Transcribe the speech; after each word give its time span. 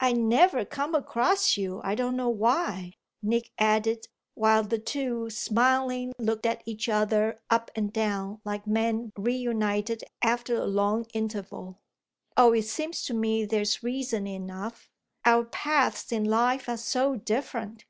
"I 0.00 0.14
never 0.14 0.64
come 0.64 0.94
across 0.94 1.58
you 1.58 1.82
I 1.84 1.94
don't 1.94 2.16
know 2.16 2.30
why," 2.30 2.94
Nick 3.22 3.50
added 3.58 4.08
while 4.32 4.62
the 4.62 4.78
two, 4.78 5.28
smiling, 5.28 6.14
looked 6.18 6.46
each 6.64 6.88
other 6.88 7.42
up 7.50 7.70
and 7.76 7.92
down 7.92 8.40
like 8.46 8.66
men 8.66 9.12
reunited 9.14 10.02
after 10.22 10.56
a 10.56 10.64
long 10.64 11.04
interval. 11.12 11.82
"Oh 12.34 12.54
it 12.54 12.62
seems 12.62 13.02
to 13.02 13.12
me 13.12 13.44
there's 13.44 13.82
reason 13.82 14.26
enough: 14.26 14.88
our 15.26 15.44
paths 15.44 16.10
in 16.12 16.24
life 16.24 16.66
are 16.66 16.78
so 16.78 17.16
different." 17.16 17.84